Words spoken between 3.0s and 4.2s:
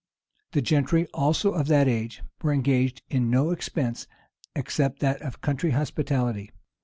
in no expense,